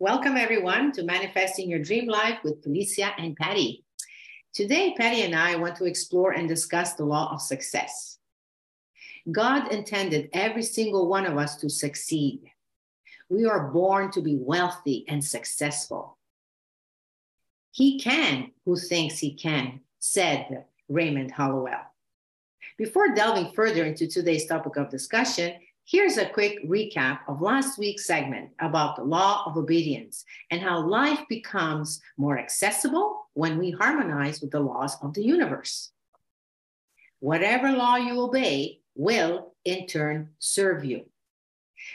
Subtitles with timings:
[0.00, 3.84] Welcome, everyone, to Manifesting Your Dream Life with Felicia and Patty.
[4.54, 8.18] Today, Patty and I want to explore and discuss the law of success.
[9.32, 12.42] God intended every single one of us to succeed.
[13.28, 16.16] We are born to be wealthy and successful.
[17.72, 21.82] He can who thinks he can, said Raymond Holliwell.
[22.76, 25.54] Before delving further into today's topic of discussion,
[25.90, 30.86] Here's a quick recap of last week's segment about the law of obedience and how
[30.86, 35.90] life becomes more accessible when we harmonize with the laws of the universe.
[37.20, 41.06] Whatever law you obey will, in turn, serve you.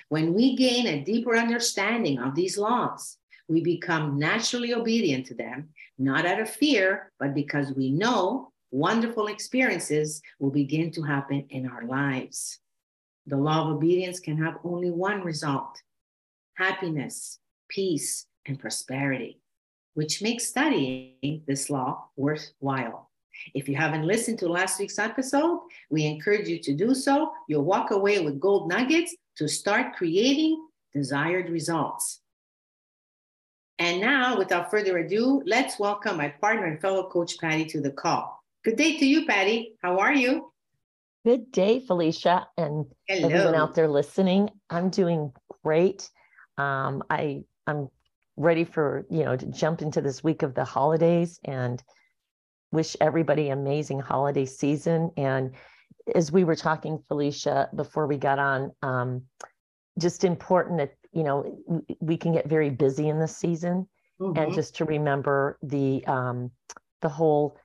[0.10, 5.70] When we gain a deeper understanding of these laws, we become naturally obedient to them,
[6.00, 11.70] not out of fear, but because we know wonderful experiences will begin to happen in
[11.70, 12.58] our lives.
[13.26, 15.82] The law of obedience can have only one result
[16.56, 19.40] happiness, peace, and prosperity,
[19.94, 23.10] which makes studying this law worthwhile.
[23.56, 27.32] If you haven't listened to last week's episode, we encourage you to do so.
[27.48, 32.20] You'll walk away with gold nuggets to start creating desired results.
[33.80, 37.92] And now, without further ado, let's welcome my partner and fellow coach, Patty, to the
[37.92, 38.44] call.
[38.64, 39.74] Good day to you, Patty.
[39.82, 40.53] How are you?
[41.26, 43.30] Good day, Felicia, and Hello.
[43.30, 44.50] everyone out there listening.
[44.70, 45.32] I'm doing
[45.64, 46.10] great.
[46.58, 47.88] Um, I I'm
[48.36, 51.82] ready for you know to jump into this week of the holidays and
[52.74, 55.12] wish everybody amazing holiday season.
[55.16, 55.54] And
[56.14, 59.22] as we were talking, Felicia, before we got on, um,
[59.98, 61.58] just important that you know
[62.02, 63.88] we can get very busy in this season,
[64.20, 64.38] mm-hmm.
[64.38, 66.52] and just to remember the um,
[67.02, 67.58] the whole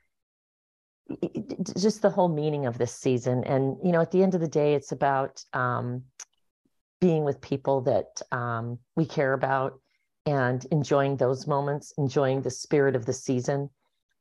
[1.79, 3.45] just the whole meaning of this season.
[3.45, 6.03] And, you know, at the end of the day, it's about um,
[7.01, 9.81] being with people that um, we care about
[10.27, 13.71] and enjoying those moments, enjoying the spirit of the season,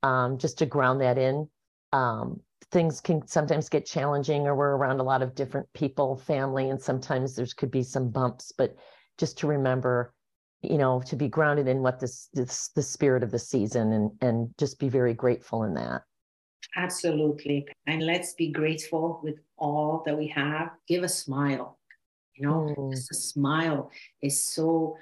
[0.03, 1.49] um, just to ground that in.
[1.91, 2.39] Um,
[2.71, 6.81] things can sometimes get challenging, or we're around a lot of different people, family, and
[6.81, 8.75] sometimes there's could be some bumps, but
[9.17, 10.13] just to remember
[10.61, 14.11] you know to be grounded in what this, this the spirit of the season and
[14.21, 16.01] and just be very grateful in that
[16.75, 17.67] Absolutely.
[17.87, 20.71] And let's be grateful with all that we have.
[20.87, 21.79] Give a smile.
[22.35, 22.93] You know, mm.
[22.93, 23.89] a smile
[24.21, 24.97] is so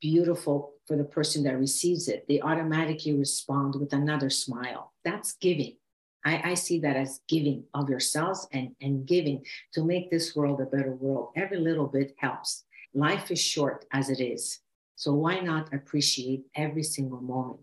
[0.00, 2.26] beautiful for the person that receives it.
[2.28, 4.92] They automatically respond with another smile.
[5.04, 5.76] That's giving.
[6.24, 10.60] I, I see that as giving of yourselves and, and giving to make this world
[10.60, 11.30] a better world.
[11.36, 12.64] Every little bit helps.
[12.94, 14.60] Life is short as it is.
[14.96, 17.60] So why not appreciate every single moment?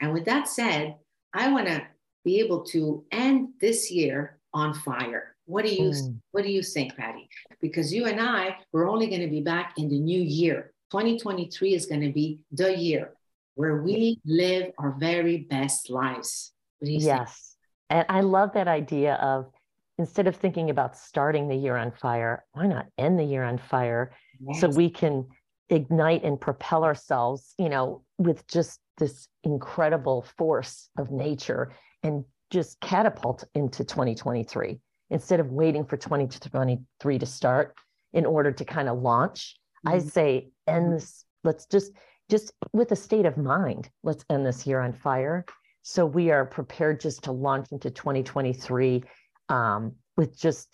[0.00, 0.96] And with that said,
[1.32, 1.86] I want to
[2.24, 5.36] be able to end this year on fire.
[5.46, 6.18] What do you mm.
[6.32, 7.28] what do you think, Patty?
[7.60, 10.72] Because you and I we're only going to be back in the new year.
[10.90, 13.12] 2023 is going to be the year
[13.54, 16.52] where we live our very best lives.
[16.80, 17.56] yes.
[17.90, 18.06] Think?
[18.06, 19.50] And I love that idea of
[19.98, 23.58] instead of thinking about starting the year on fire, why not end the year on
[23.58, 24.60] fire yes.
[24.60, 25.26] so we can
[25.70, 32.80] ignite and propel ourselves, you know, with just this incredible force of nature and just
[32.80, 34.78] catapult into 2023
[35.10, 37.74] instead of waiting for 2023 to start
[38.12, 39.56] in order to kind of launch.
[39.86, 39.96] Mm-hmm.
[39.96, 40.94] I say, end mm-hmm.
[40.94, 41.92] this, let's just,
[42.30, 45.44] just with a state of mind, let's end this year on fire.
[45.82, 49.04] So we are prepared just to launch into 2023
[49.48, 50.68] um, with just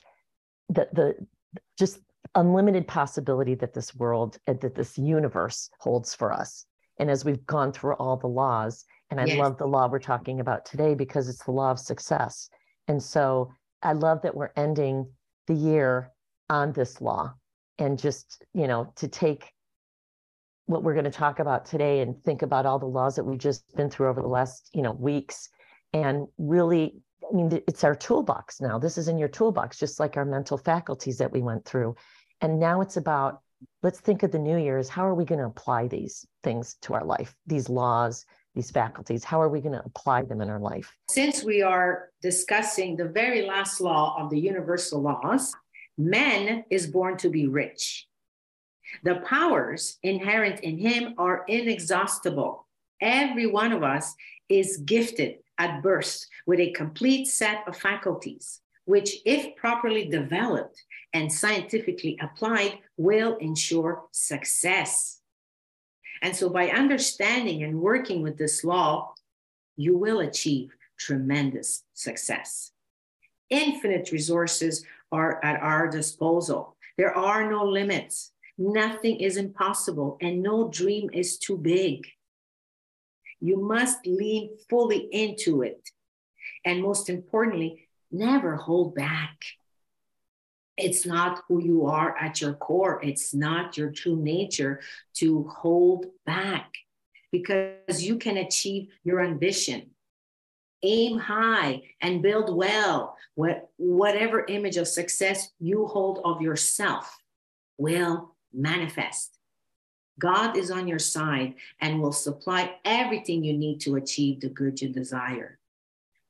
[0.68, 1.14] the, the,
[1.78, 2.00] just
[2.34, 6.66] unlimited possibility that this world, that this universe holds for us.
[6.98, 9.38] And as we've gone through all the laws, and I yes.
[9.38, 12.48] love the law we're talking about today because it's the law of success.
[12.88, 15.08] And so I love that we're ending
[15.46, 16.10] the year
[16.50, 17.34] on this law
[17.78, 19.52] and just, you know, to take
[20.66, 23.38] what we're going to talk about today and think about all the laws that we've
[23.38, 25.48] just been through over the last, you know, weeks
[25.92, 26.94] and really
[27.30, 28.78] I mean, it's our toolbox now.
[28.78, 31.96] This is in your toolbox, just like our mental faculties that we went through.
[32.42, 33.40] And now it's about
[33.82, 36.76] let's think of the new year as how are we going to apply these things
[36.82, 39.24] to our life, these laws, these faculties?
[39.24, 40.94] How are we going to apply them in our life?
[41.10, 45.54] Since we are discussing the very last law of the universal laws,
[45.98, 48.06] man is born to be rich.
[49.02, 52.66] The powers inherent in him are inexhaustible.
[53.00, 54.14] Every one of us
[54.48, 61.32] is gifted at birth with a complete set of faculties, which, if properly developed and
[61.32, 65.20] scientifically applied, will ensure success.
[66.24, 69.12] And so, by understanding and working with this law,
[69.76, 72.72] you will achieve tremendous success.
[73.50, 76.76] Infinite resources are at our disposal.
[76.96, 78.32] There are no limits.
[78.56, 82.06] Nothing is impossible, and no dream is too big.
[83.40, 85.90] You must lean fully into it.
[86.64, 89.36] And most importantly, never hold back.
[90.76, 94.80] It's not who you are at your core, it's not your true nature
[95.14, 96.72] to hold back
[97.30, 99.90] because you can achieve your ambition.
[100.82, 103.16] Aim high and build well.
[103.34, 107.18] What, whatever image of success you hold of yourself
[107.78, 109.38] will manifest.
[110.18, 114.80] God is on your side and will supply everything you need to achieve the good
[114.80, 115.58] you desire.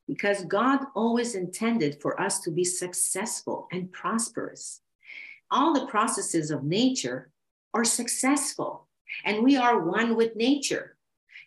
[0.07, 4.81] Because God always intended for us to be successful and prosperous.
[5.49, 7.31] All the processes of nature
[7.73, 8.87] are successful,
[9.23, 10.95] and we are one with nature.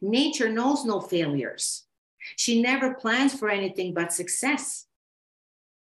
[0.00, 1.84] Nature knows no failures.
[2.36, 4.86] She never plans for anything but success.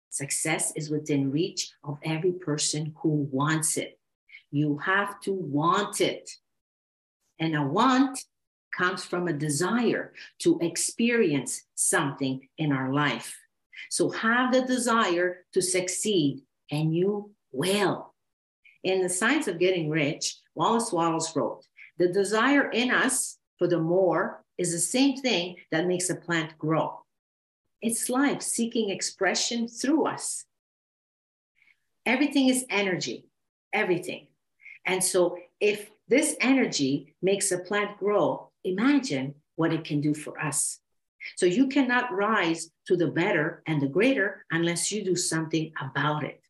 [0.09, 3.99] Success is within reach of every person who wants it.
[4.51, 6.29] You have to want it.
[7.39, 8.19] And a want
[8.75, 13.35] comes from a desire to experience something in our life.
[13.89, 16.41] So have the desire to succeed,
[16.71, 18.13] and you will.
[18.83, 21.65] In The Science of Getting Rich, Wallace Wattles wrote,
[21.97, 26.57] The desire in us for the more is the same thing that makes a plant
[26.57, 27.01] grow.
[27.81, 30.45] It's life seeking expression through us.
[32.05, 33.25] Everything is energy,
[33.73, 34.27] everything.
[34.85, 40.39] And so, if this energy makes a plant grow, imagine what it can do for
[40.39, 40.79] us.
[41.35, 46.23] So, you cannot rise to the better and the greater unless you do something about
[46.23, 46.41] it.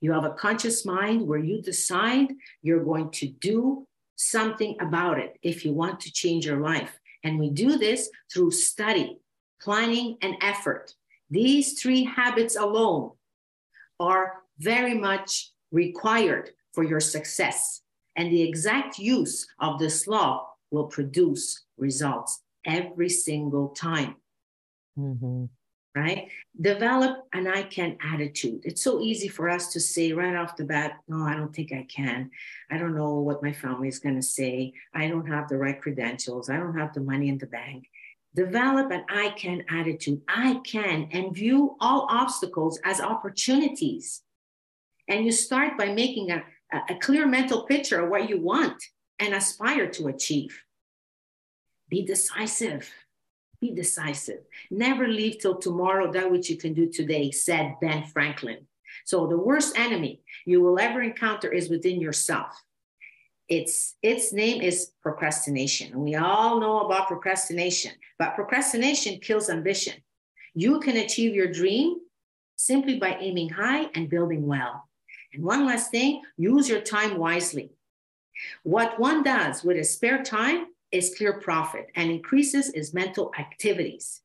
[0.00, 5.38] You have a conscious mind where you decide you're going to do something about it
[5.42, 6.98] if you want to change your life.
[7.22, 9.18] And we do this through study,
[9.60, 10.94] planning, and effort.
[11.30, 13.12] These three habits alone
[13.98, 17.80] are very much required for your success.
[18.16, 24.16] And the exact use of this law will produce results every single time.
[24.98, 25.46] Mm-hmm
[25.94, 26.28] right?
[26.60, 28.62] Develop an I can attitude.
[28.64, 31.72] It's so easy for us to say right off the bat, no, I don't think
[31.72, 32.30] I can.
[32.70, 34.72] I don't know what my family is going to say.
[34.92, 36.50] I don't have the right credentials.
[36.50, 37.88] I don't have the money in the bank.
[38.34, 40.20] Develop an I can attitude.
[40.26, 44.22] I can, and view all obstacles as opportunities.
[45.08, 48.82] And you start by making a, a clear mental picture of what you want
[49.18, 50.62] and aspire to achieve.
[51.88, 52.90] Be decisive
[53.64, 54.40] be decisive.
[54.70, 58.66] Never leave till tomorrow that which you can do today, said Ben Franklin.
[59.06, 62.62] So the worst enemy you will ever encounter is within yourself.
[63.48, 65.98] Its its name is procrastination.
[66.00, 69.94] We all know about procrastination, but procrastination kills ambition.
[70.54, 71.96] You can achieve your dream
[72.56, 74.88] simply by aiming high and building well.
[75.32, 77.70] And one last thing, use your time wisely.
[78.62, 84.22] What one does with his spare time is clear profit and increases his mental activities.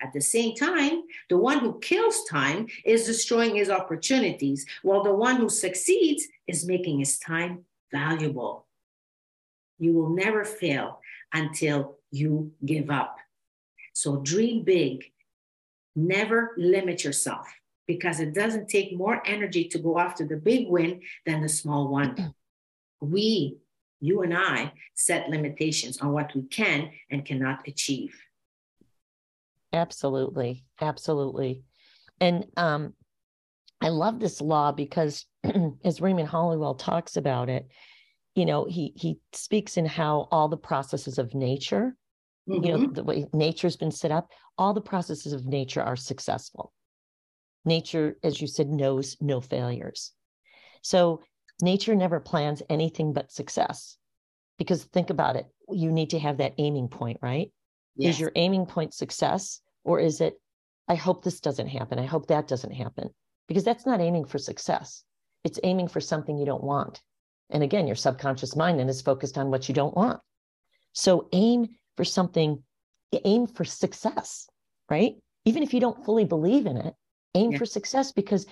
[0.00, 5.14] At the same time, the one who kills time is destroying his opportunities, while the
[5.14, 8.66] one who succeeds is making his time valuable.
[9.78, 11.00] You will never fail
[11.32, 13.16] until you give up.
[13.92, 15.04] So dream big.
[15.96, 17.48] Never limit yourself
[17.88, 21.88] because it doesn't take more energy to go after the big win than the small
[21.88, 22.34] one.
[23.00, 23.58] We
[24.00, 28.14] you and I set limitations on what we can and cannot achieve.
[29.72, 30.64] Absolutely.
[30.80, 31.62] Absolutely.
[32.20, 32.94] And um,
[33.80, 35.26] I love this law because
[35.84, 37.68] as Raymond Holliwell talks about it,
[38.34, 41.96] you know, he he speaks in how all the processes of nature,
[42.48, 42.64] mm-hmm.
[42.64, 42.92] you know, mm-hmm.
[42.92, 46.72] the way nature's been set up, all the processes of nature are successful.
[47.64, 50.12] Nature, as you said, knows no failures.
[50.82, 51.20] So
[51.60, 53.96] nature never plans anything but success.
[54.58, 57.52] Because think about it, you need to have that aiming point, right?
[57.96, 58.14] Yes.
[58.14, 60.40] Is your aiming point success or is it,
[60.88, 61.98] I hope this doesn't happen?
[61.98, 63.10] I hope that doesn't happen?
[63.46, 65.04] Because that's not aiming for success.
[65.44, 67.00] It's aiming for something you don't want.
[67.50, 70.20] And again, your subconscious mind then is focused on what you don't want.
[70.92, 72.62] So aim for something,
[73.24, 74.48] aim for success,
[74.90, 75.14] right?
[75.44, 76.94] Even if you don't fully believe in it,
[77.34, 77.58] aim yeah.
[77.58, 78.46] for success because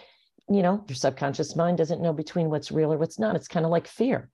[0.48, 3.36] you know, your subconscious mind doesn't know between what's real or what's not.
[3.36, 4.30] It's kind of like fear.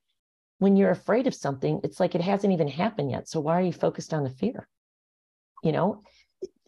[0.59, 3.28] When you're afraid of something, it's like it hasn't even happened yet.
[3.28, 4.69] So why are you focused on the fear?
[5.62, 6.02] You know,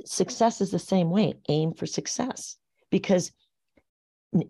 [0.05, 1.35] success is the same way.
[1.49, 2.57] Aim for success
[2.91, 3.33] because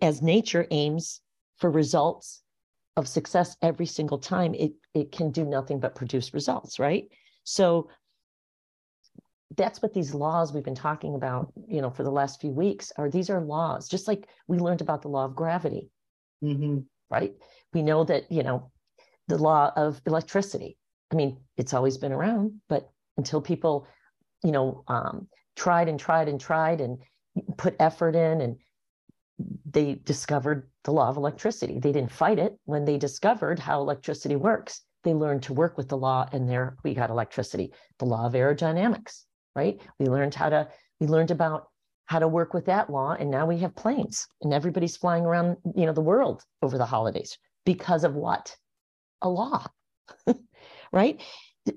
[0.01, 1.21] as nature aims
[1.57, 2.43] for results
[2.97, 7.09] of success every single time, it, it can do nothing but produce results, right?
[7.43, 7.89] So
[9.57, 12.93] that's what these laws we've been talking about you know for the last few weeks
[12.97, 15.91] are these are laws just like we learned about the law of gravity
[16.43, 16.79] mm-hmm.
[17.11, 17.35] right
[17.75, 18.71] we know that, you know,
[19.29, 20.79] the law of electricity.
[21.13, 23.87] I mean, it's always been around, but until people,
[24.43, 26.99] you know, um, tried and tried and tried and
[27.57, 28.57] put effort in and
[29.69, 31.81] they discovered the law of electricity.
[31.81, 34.83] They didn't fight it when they discovered how electricity works.
[35.03, 37.73] They learned to work with the law and there we got electricity.
[37.99, 39.81] The law of aerodynamics, right?
[39.99, 40.69] We learned how to,
[41.01, 41.69] we learned about
[42.07, 45.57] how to work with that law and now we have planes and everybody's flying around,
[45.75, 48.55] you know, the world over the holidays because of what?
[49.23, 49.67] A law.
[50.93, 51.21] right?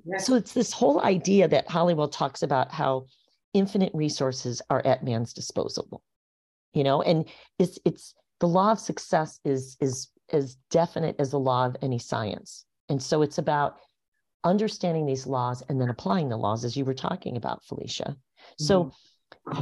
[0.05, 0.25] Yes.
[0.25, 3.05] So it's this whole idea that Holliwell talks about how
[3.53, 6.01] infinite resources are at man's disposal
[6.73, 7.25] you know and
[7.57, 11.97] it's it's the law of success is is as definite as the law of any
[11.97, 13.77] science and so it's about
[14.47, 18.63] understanding these laws and then applying the laws as you were talking about felicia mm-hmm.
[18.63, 18.91] so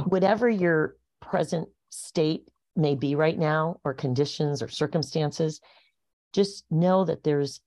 [0.06, 5.60] whatever your present state may be right now or conditions or circumstances
[6.32, 7.60] just know that there's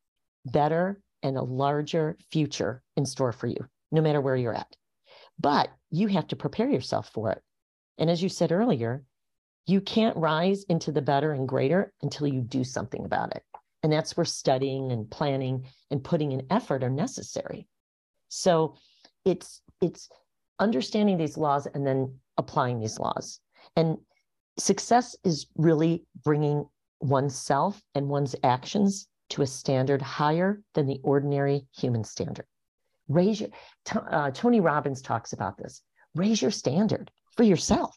[0.46, 4.76] better and a larger future in store for you no matter where you're at
[5.40, 7.42] but you have to prepare yourself for it
[7.98, 9.04] and as you said earlier
[9.70, 13.44] you can't rise into the better and greater until you do something about it.
[13.84, 17.68] And that's where studying and planning and putting in effort are necessary.
[18.28, 18.76] So
[19.26, 20.10] it's it's
[20.60, 23.40] understanding these laws and then applying these laws.
[23.76, 23.98] And
[24.58, 26.66] success is really bringing
[27.00, 32.46] oneself and one's actions to a standard higher than the ordinary human standard.
[33.08, 33.50] Raise your,
[34.10, 35.82] uh, Tony Robbins talks about this.
[36.16, 37.96] Raise your standard for yourself.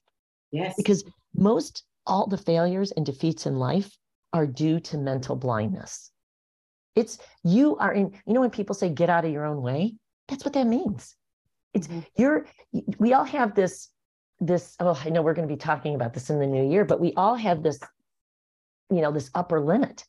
[0.53, 0.75] Yes.
[0.77, 3.97] Because most all the failures and defeats in life
[4.33, 6.11] are due to mental blindness.
[6.95, 9.95] It's you are in, you know, when people say get out of your own way,
[10.29, 11.17] that's what that means.
[11.75, 12.01] It's mm-hmm.
[12.17, 12.47] you're,
[12.99, 13.89] we all have this,
[14.41, 16.85] this, oh, I know we're going to be talking about this in the new year,
[16.85, 17.81] but we all have this,
[18.91, 20.05] you know, this upper limit.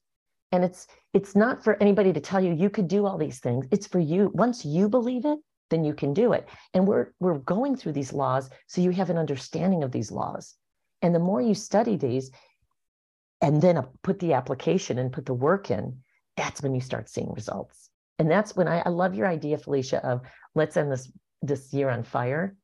[0.52, 3.66] And it's, it's not for anybody to tell you you could do all these things.
[3.72, 4.32] It's for you.
[4.34, 5.40] Once you believe it,
[5.70, 6.48] then you can do it.
[6.74, 10.56] And we're, we're going through these laws so you have an understanding of these laws.
[11.02, 12.30] And the more you study these
[13.44, 16.00] and then put the application and put the work in,
[16.38, 17.90] that's when you start seeing results.
[18.18, 20.22] And that's when I, I love your idea, Felicia, of
[20.56, 22.56] let's end this this year on fire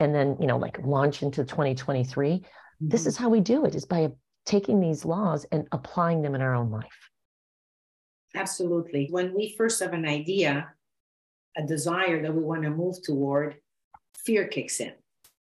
[0.00, 2.30] and then, you know, like launch into 2023.
[2.30, 2.44] Mm-hmm.
[2.80, 4.10] This is how we do it is by
[4.44, 7.10] taking these laws and applying them in our own life.
[8.34, 9.06] Absolutely.
[9.10, 10.72] When we first have an idea,
[11.56, 13.56] a desire that we want to move toward,
[14.24, 14.92] fear kicks in.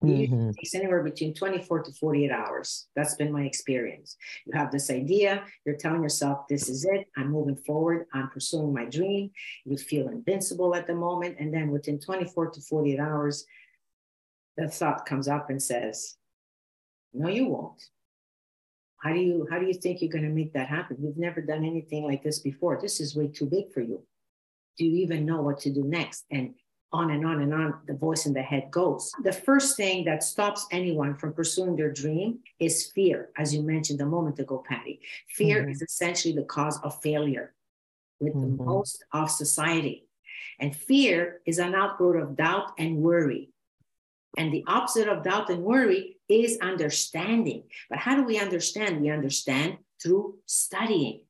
[0.04, 0.50] Mm-hmm.
[0.50, 2.88] It takes anywhere between 24 to 48 hours.
[2.96, 4.16] That's been my experience.
[4.46, 8.74] You have this idea, you're telling yourself, this is it, I'm moving forward, I'm pursuing
[8.74, 9.32] my dream.
[9.66, 11.38] You feel invincible at the moment.
[11.40, 13.46] And then within 24 to 48 hours,
[14.56, 16.16] the thought comes up and says,
[17.14, 17.82] No, you won't.
[19.00, 20.98] How do you how do you think you're going to make that happen?
[21.00, 22.80] You've never done anything like this before.
[22.82, 24.04] This is way too big for you.
[24.78, 26.26] Do you even know what to do next?
[26.32, 26.56] And
[26.94, 29.12] on and on and on the voice in the head goes.
[29.24, 34.00] The first thing that stops anyone from pursuing their dream is fear, as you mentioned
[34.02, 35.02] a moment ago, Patty.
[35.30, 35.72] Fear mm-hmm.
[35.72, 37.54] is essentially the cause of failure
[38.20, 38.58] with mm-hmm.
[38.58, 40.08] the most of society.
[40.60, 43.52] And fear is an outgrowth of doubt and worry.
[44.38, 47.64] And the opposite of doubt and worry is understanding.
[47.90, 49.02] But how do we understand?
[49.02, 51.22] We understand through studying.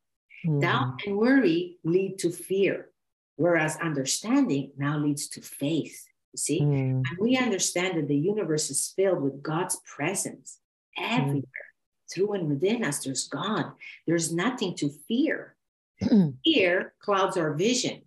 [0.45, 0.59] Mm-hmm.
[0.59, 2.89] Doubt and worry lead to fear.
[3.37, 6.07] Whereas understanding now leads to faith.
[6.33, 7.03] You see, mm.
[7.07, 10.59] and we understand that the universe is filled with God's presence
[10.97, 11.43] everywhere.
[11.43, 12.13] Mm.
[12.13, 13.71] Through and within us, there's God.
[14.05, 15.55] There's nothing to fear.
[16.45, 18.01] Fear clouds our vision.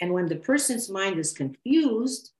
[0.00, 2.32] And when the person's mind is confused,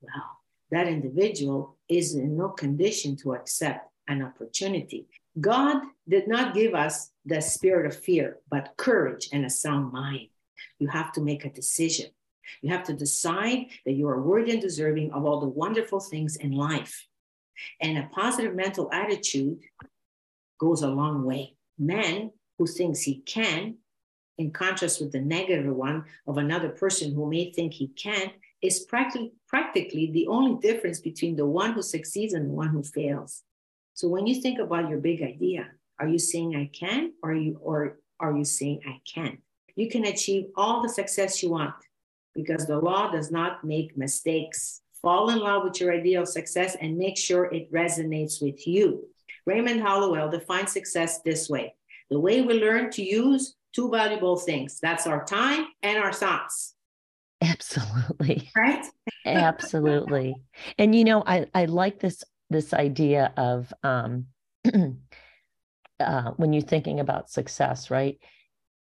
[0.00, 0.38] well,
[0.70, 5.08] that individual is in no condition to accept an opportunity.
[5.40, 10.28] God did not give us the spirit of fear, but courage and a sound mind
[10.78, 12.06] you have to make a decision.
[12.62, 16.36] You have to decide that you are worthy and deserving of all the wonderful things
[16.36, 17.06] in life.
[17.80, 19.58] And a positive mental attitude
[20.58, 21.56] goes a long way.
[21.78, 23.76] Man who thinks he can,
[24.38, 28.80] in contrast with the negative one of another person who may think he can't, is
[28.80, 33.42] practically, practically the only difference between the one who succeeds and the one who fails.
[33.94, 37.34] So when you think about your big idea, are you saying I can or are
[37.34, 39.40] you or are you saying I can't?
[39.78, 41.72] You can achieve all the success you want
[42.34, 44.80] because the law does not make mistakes.
[45.00, 49.06] Fall in love with your idea of success and make sure it resonates with you.
[49.46, 51.76] Raymond Holliwell defines success this way
[52.10, 56.74] the way we learn to use two valuable things that's our time and our thoughts.
[57.40, 58.50] Absolutely.
[58.56, 58.84] Right?
[59.26, 60.34] Absolutely.
[60.76, 64.26] And you know, I, I like this this idea of um,
[66.00, 68.18] uh, when you're thinking about success, right?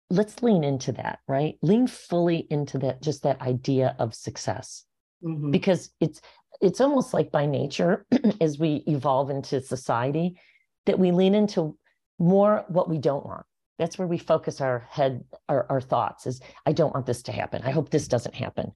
[0.10, 1.58] Let's lean into that, right?
[1.62, 4.84] Lean fully into that, just that idea of success.
[5.24, 5.52] Mm-hmm.
[5.52, 6.22] Because it's
[6.62, 8.06] it's almost like by nature,
[8.42, 10.40] as we evolve into society,
[10.86, 11.78] that we lean into
[12.20, 13.46] more what we don't want.
[13.78, 17.34] That's where we focus our head, our, our thoughts is, I don't want this to
[17.34, 17.62] happen.
[17.64, 18.72] I hope this doesn't happen.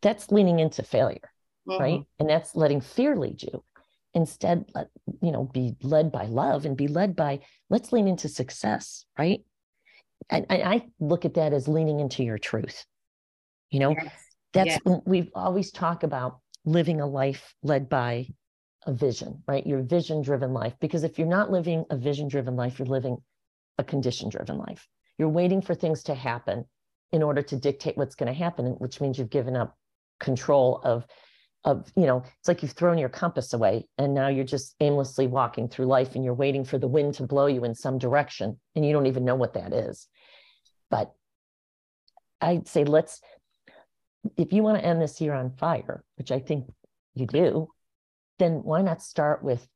[0.00, 1.30] That's leaning into failure,
[1.68, 1.82] mm-hmm.
[1.82, 2.00] right?
[2.18, 3.62] And that's letting fear lead you.
[4.14, 4.88] Instead, let,
[5.20, 9.42] you know, be led by love and be led by, let's lean into success, right?
[10.32, 12.84] And, and I look at that as leaning into your truth.
[13.70, 14.12] You know, yes.
[14.52, 15.00] that's yes.
[15.06, 18.28] we've always talk about living a life led by
[18.86, 19.66] a vision, right?
[19.66, 20.74] Your vision driven life.
[20.80, 23.18] Because if you're not living a vision driven life, you're living
[23.78, 24.86] a condition driven life.
[25.18, 26.64] You're waiting for things to happen
[27.12, 29.76] in order to dictate what's going to happen, which means you've given up
[30.20, 31.06] control of
[31.64, 35.26] of you know it's like you've thrown your compass away and now you're just aimlessly
[35.26, 38.58] walking through life and you're waiting for the wind to blow you in some direction
[38.74, 40.08] and you don't even know what that is
[40.92, 41.12] but
[42.40, 43.20] i'd say let's
[44.36, 46.66] if you want to end this year on fire which i think
[47.14, 47.66] you do
[48.38, 49.66] then why not start with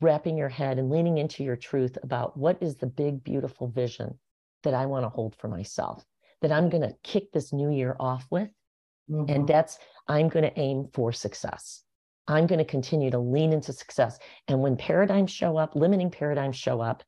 [0.00, 4.18] wrapping your head and leaning into your truth about what is the big, beautiful vision
[4.62, 6.04] that I want to hold for myself,
[6.42, 8.48] that I'm going to kick this new year off with.
[9.10, 9.32] Mm-hmm.
[9.32, 11.82] And that's, I'm going to aim for success.
[12.28, 14.18] I'm going to continue to lean into success.
[14.48, 17.04] And when paradigms show up, limiting paradigms show up,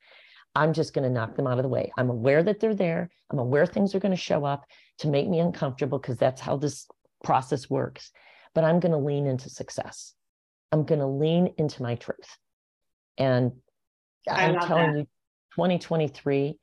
[0.54, 1.92] I'm just going to knock them out of the way.
[1.96, 3.10] I'm aware that they're there.
[3.30, 4.64] I'm aware things are going to show up
[4.98, 6.86] to make me uncomfortable because that's how this
[7.22, 8.10] process works.
[8.54, 10.14] But I'm going to lean into success.
[10.72, 12.36] I'm going to lean into my truth.
[13.16, 13.52] And
[14.28, 14.98] I'm telling that.
[15.00, 15.04] you,
[15.54, 16.58] 2023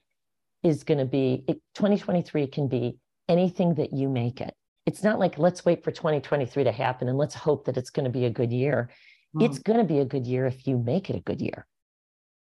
[0.64, 4.54] is going to be, it, 2023 can be anything that you make it.
[4.86, 8.04] It's not like let's wait for 2023 to happen and let's hope that it's going
[8.04, 8.90] to be a good year.
[9.36, 9.46] Mm.
[9.46, 11.66] It's going to be a good year if you make it a good year.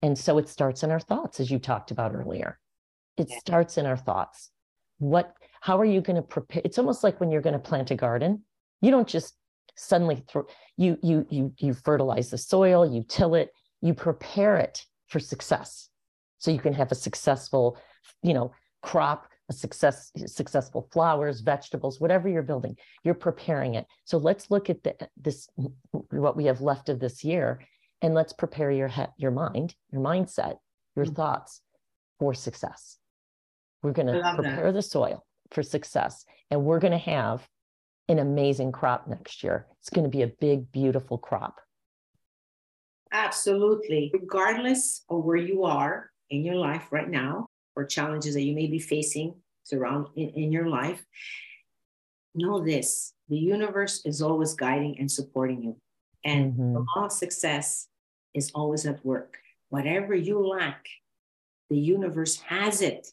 [0.02, 2.58] And so it starts in our thoughts, as you talked about earlier.
[3.18, 3.40] It yeah.
[3.40, 4.50] starts in our thoughts.
[4.98, 6.62] What, how are you going to prepare?
[6.64, 8.44] It's almost like when you're going to plant a garden,
[8.82, 9.36] you don't just
[9.76, 10.46] suddenly throw,
[10.78, 15.90] you, you, you, you fertilize the soil, you till it, you prepare it for success
[16.38, 17.78] so you can have a successful
[18.24, 24.18] you know crop a success successful flowers vegetables whatever you're building you're preparing it so
[24.18, 25.50] let's look at the, this
[25.92, 27.60] what we have left of this year
[28.02, 30.58] and let's prepare your head your mind your mindset
[30.96, 31.16] your mm-hmm.
[31.16, 31.62] thoughts
[32.20, 32.98] for success
[33.82, 34.74] we're going to prepare that.
[34.74, 37.48] the soil for success and we're going to have
[38.08, 41.60] an amazing crop next year it's going to be a big beautiful crop
[43.12, 44.12] Absolutely.
[44.14, 48.68] Regardless of where you are in your life right now, or challenges that you may
[48.68, 49.36] be facing
[49.72, 51.04] around in, in your life,
[52.36, 55.78] know this the universe is always guiding and supporting you.
[56.24, 56.74] And mm-hmm.
[56.74, 57.88] the law of success
[58.34, 59.38] is always at work.
[59.70, 60.88] Whatever you lack,
[61.70, 63.08] the universe has it.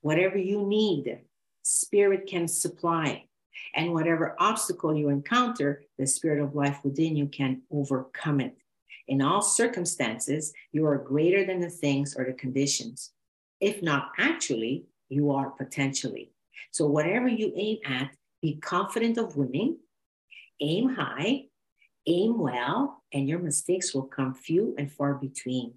[0.00, 1.20] Whatever you need,
[1.62, 3.24] spirit can supply.
[3.74, 8.56] And whatever obstacle you encounter, the spirit of life within you can overcome it.
[9.06, 13.10] In all circumstances, you are greater than the things or the conditions.
[13.60, 16.32] If not actually, you are potentially.
[16.70, 18.10] So, whatever you aim at,
[18.40, 19.78] be confident of winning,
[20.60, 21.44] aim high,
[22.06, 25.74] aim well, and your mistakes will come few and far between.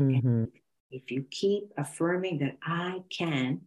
[0.00, 0.44] Mm-hmm.
[0.90, 3.62] If you keep affirming that I can,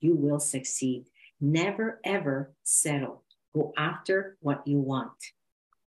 [0.00, 1.06] you will succeed.
[1.40, 3.24] Never, ever settle.
[3.54, 5.12] Go after what you want.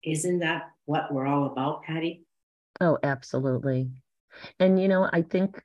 [0.04, 2.26] Isn't that what we're all about, Patty?
[2.82, 3.90] Oh, absolutely.
[4.60, 5.62] And, you know, I think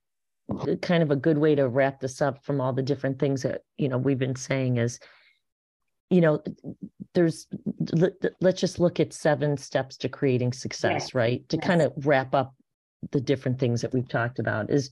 [0.83, 3.63] kind of a good way to wrap this up from all the different things that,
[3.79, 5.01] you know, we've been saying is,
[6.11, 6.43] you know,
[7.15, 7.47] there's,
[7.93, 8.13] let,
[8.45, 11.49] us just look at seven steps to creating success, right?
[11.49, 11.67] To yes.
[11.67, 12.55] kind of wrap up
[13.13, 14.91] the different things that we've talked about is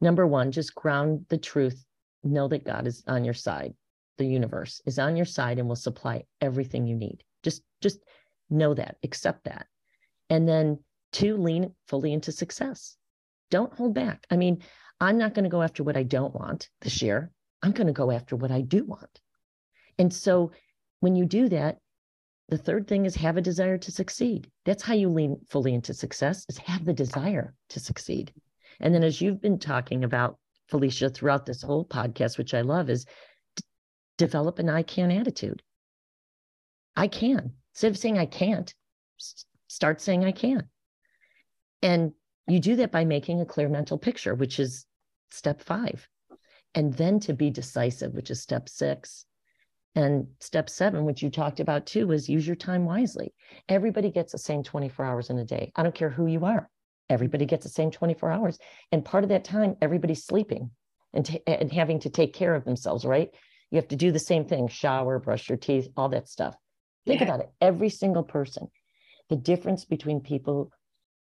[0.00, 1.84] number one, just ground the truth.
[2.22, 3.74] Know that God is on your side.
[4.16, 7.22] The universe is on your side and will supply everything you need.
[7.42, 7.98] Just, just
[8.48, 9.66] know that, accept that.
[10.30, 10.78] And then
[11.12, 12.96] two, lean fully into success.
[13.50, 14.24] Don't hold back.
[14.30, 14.62] I mean,
[15.00, 17.30] I'm not going to go after what I don't want this year.
[17.62, 19.20] I'm going to go after what I do want.
[19.98, 20.52] And so
[21.00, 21.78] when you do that,
[22.48, 24.50] the third thing is have a desire to succeed.
[24.64, 28.32] That's how you lean fully into success is have the desire to succeed.
[28.80, 32.90] And then as you've been talking about Felicia throughout this whole podcast, which I love,
[32.90, 33.04] is
[33.56, 33.64] d-
[34.18, 35.62] develop an I can attitude.
[36.96, 37.52] I can.
[37.72, 38.72] Instead of saying I can't,
[39.68, 40.68] start saying I can.
[41.82, 42.12] And
[42.46, 44.86] you do that by making a clear mental picture, which is
[45.30, 46.06] step five.
[46.74, 49.24] And then to be decisive, which is step six.
[49.94, 53.32] And step seven, which you talked about too, is use your time wisely.
[53.68, 55.70] Everybody gets the same 24 hours in a day.
[55.76, 56.68] I don't care who you are.
[57.08, 58.58] Everybody gets the same 24 hours.
[58.90, 60.70] And part of that time, everybody's sleeping.
[61.14, 63.30] and, t- and having to take care of themselves, right?
[63.70, 66.56] You have to do the same thing shower, brush your teeth, all that stuff.
[67.06, 67.26] Think yeah.
[67.26, 67.50] about it.
[67.60, 68.68] Every single person,
[69.30, 70.70] the difference between people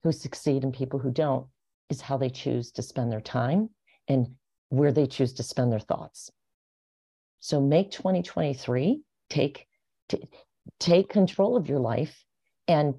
[0.02, 1.46] who succeed and people who don't
[1.90, 3.70] is how they choose to spend their time
[4.06, 4.28] and
[4.68, 6.30] where they choose to spend their thoughts.
[7.40, 9.66] So make 2023 take
[10.08, 10.28] t-
[10.80, 12.24] take control of your life
[12.66, 12.94] and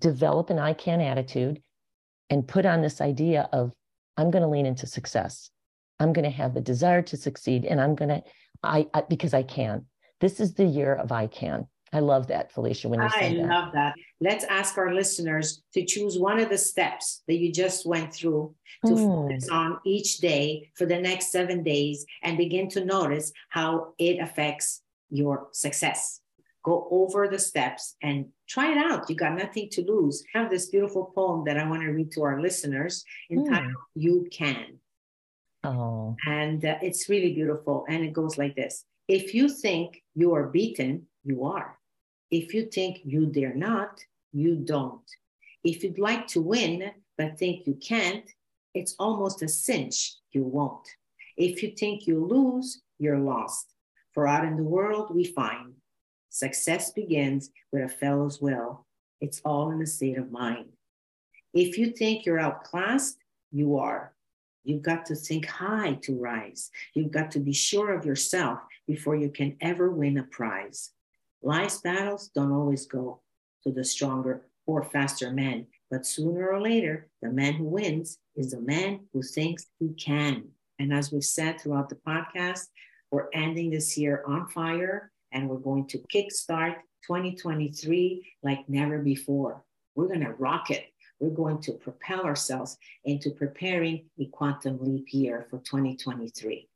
[0.00, 1.62] develop an I can attitude
[2.28, 3.72] and put on this idea of
[4.16, 5.50] I'm going to lean into success.
[5.98, 8.22] I'm going to have the desire to succeed and I'm going to
[8.62, 9.86] I, I because I can.
[10.20, 11.66] This is the year of I can.
[11.92, 13.48] I love that, Felicia, when you I said that.
[13.48, 13.94] love that.
[14.20, 18.54] Let's ask our listeners to choose one of the steps that you just went through
[18.86, 19.28] to mm.
[19.28, 24.20] focus on each day for the next seven days and begin to notice how it
[24.20, 26.20] affects your success.
[26.62, 29.10] Go over the steps and try it out.
[29.10, 30.22] You got nothing to lose.
[30.34, 33.74] I have this beautiful poem that I want to read to our listeners entitled mm.
[33.94, 34.78] You Can.
[35.64, 36.16] Oh.
[36.26, 37.84] And uh, it's really beautiful.
[37.88, 41.79] And it goes like this If you think you are beaten, you are.
[42.30, 45.02] If you think you dare not, you don't.
[45.64, 48.24] If you'd like to win, but think you can't,
[48.74, 50.88] it's almost a cinch you won't.
[51.36, 53.74] If you think you lose, you're lost.
[54.12, 55.74] For out in the world we find
[56.30, 58.86] success begins with a fellow's will.
[59.20, 60.66] It's all in the state of mind.
[61.52, 63.18] If you think you're outclassed,
[63.50, 64.14] you are.
[64.62, 66.70] You've got to think high to rise.
[66.94, 70.90] You've got to be sure of yourself before you can ever win a prize.
[71.42, 73.20] Life's battles don't always go
[73.64, 78.50] to the stronger or faster man, but sooner or later, the man who wins is
[78.50, 80.44] the man who thinks he can.
[80.78, 82.66] And as we've said throughout the podcast,
[83.10, 86.76] we're ending this year on fire and we're going to kickstart
[87.06, 89.64] 2023 like never before.
[89.94, 90.84] We're going to rock it.
[91.18, 96.68] We're going to propel ourselves into preparing a quantum leap year for 2023.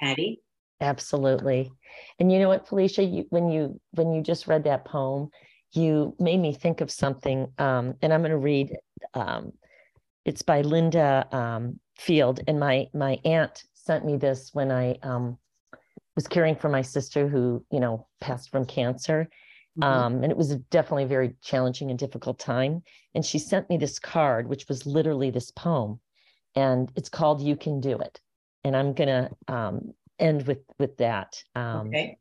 [0.00, 0.42] Patty?
[0.80, 1.70] Absolutely.
[2.18, 5.30] And you know what, Felicia, you, when you when you just read that poem,
[5.72, 7.48] you made me think of something.
[7.58, 8.74] Um, and I'm going to read.
[9.14, 9.52] Um,
[10.24, 15.38] it's by Linda um, Field, and my my aunt sent me this when I um,
[16.14, 19.28] was caring for my sister who you know passed from cancer.
[19.78, 19.82] Mm-hmm.
[19.82, 22.82] Um, and it was definitely a very challenging and difficult time.
[23.14, 26.00] And she sent me this card, which was literally this poem,
[26.54, 28.20] and it's called "You Can Do It."
[28.64, 31.42] And I'm gonna um, end with with that.
[31.54, 32.18] Um, okay.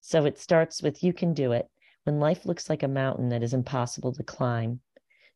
[0.00, 1.68] So it starts with you can do it.
[2.04, 4.80] When life looks like a mountain that is impossible to climb,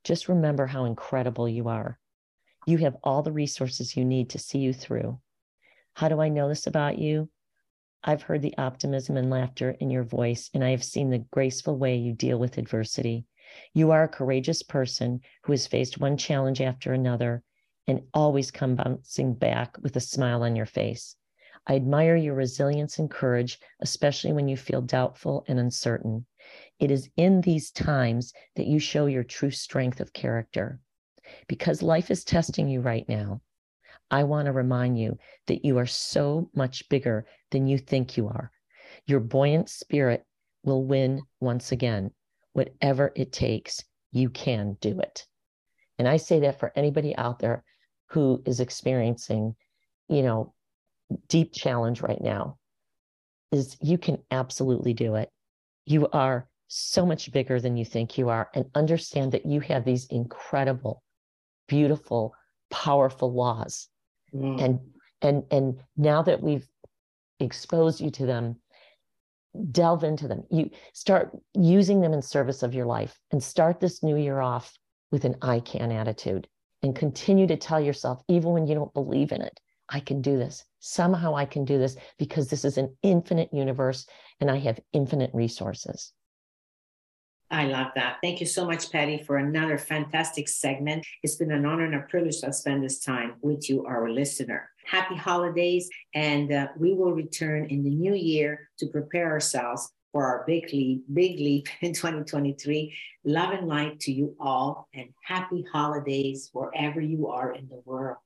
[0.05, 1.99] just remember how incredible you are.
[2.67, 5.19] You have all the resources you need to see you through.
[5.95, 7.29] How do I know this about you?
[8.03, 11.77] I've heard the optimism and laughter in your voice, and I have seen the graceful
[11.77, 13.27] way you deal with adversity.
[13.75, 17.43] You are a courageous person who has faced one challenge after another
[17.87, 21.17] and always come bouncing back with a smile on your face.
[21.71, 26.27] I admire your resilience and courage, especially when you feel doubtful and uncertain.
[26.81, 30.81] It is in these times that you show your true strength of character.
[31.47, 33.41] Because life is testing you right now,
[34.11, 38.27] I want to remind you that you are so much bigger than you think you
[38.27, 38.51] are.
[39.07, 40.27] Your buoyant spirit
[40.65, 42.11] will win once again.
[42.53, 45.25] Whatever it takes, you can do it.
[46.01, 47.63] And I say that for anybody out there
[48.07, 49.55] who is experiencing,
[50.09, 50.53] you know,
[51.29, 52.57] deep challenge right now
[53.53, 55.31] is you can absolutely do it.
[55.87, 59.85] You are so much bigger than you think you are and understand that you have
[59.85, 61.03] these incredible,
[61.67, 62.35] beautiful,
[62.71, 63.89] powerful laws.
[64.33, 64.63] Mm.
[64.63, 64.81] And
[65.23, 66.69] and and now that we've
[67.41, 68.57] exposed you to them,
[69.73, 70.45] delve into them.
[70.51, 74.73] You start using them in service of your life and start this new year off
[75.11, 76.47] with an I can attitude
[76.83, 79.59] and continue to tell yourself, even when you don't believe in it,
[79.91, 80.65] I can do this.
[80.79, 84.07] Somehow I can do this because this is an infinite universe
[84.41, 86.13] and I have infinite resources.
[87.53, 88.19] I love that.
[88.23, 91.05] Thank you so much, Patty, for another fantastic segment.
[91.25, 94.71] It's been an honor and a privilege to spend this time with you, our listener.
[94.87, 100.25] Happy holidays, and uh, we will return in the new year to prepare ourselves for
[100.25, 102.97] our big leap, big leap in 2023.
[103.25, 108.19] Love and light to you all, and happy holidays wherever you are in the world.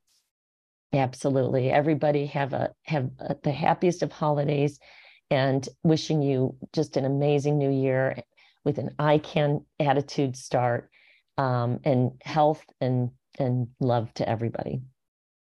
[0.95, 1.71] Absolutely.
[1.71, 4.79] Everybody have a have a, the happiest of holidays
[5.31, 8.17] and wishing you just an amazing new year
[8.65, 10.91] with an I can attitude start
[11.39, 14.83] um, and health and and love to everybody.